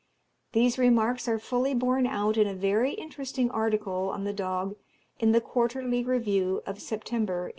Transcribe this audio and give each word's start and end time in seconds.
These 0.53 0.79
remarks 0.79 1.27
are 1.27 1.37
fully 1.37 1.75
borne 1.75 2.07
out 2.07 2.35
in 2.35 2.47
a 2.47 2.55
very 2.55 2.93
interesting 2.93 3.51
article 3.51 4.09
on 4.09 4.23
the 4.23 4.33
dog 4.33 4.75
in 5.19 5.31
the 5.31 5.39
"Quarterly 5.39 6.03
Review" 6.03 6.63
of 6.65 6.81
September, 6.81 7.41
1843. 7.43 7.49